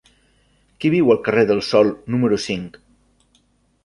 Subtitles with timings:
[0.85, 2.81] Qui viu al carrer del Sol número cinc?